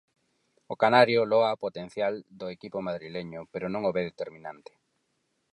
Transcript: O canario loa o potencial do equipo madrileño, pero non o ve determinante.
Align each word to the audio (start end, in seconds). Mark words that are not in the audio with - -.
O 0.73 0.75
canario 0.81 1.21
loa 1.31 1.55
o 1.55 1.61
potencial 1.65 2.13
do 2.39 2.47
equipo 2.55 2.77
madrileño, 2.87 3.41
pero 3.53 3.65
non 3.73 3.81
o 3.89 3.91
ve 3.95 4.03
determinante. 4.09 4.71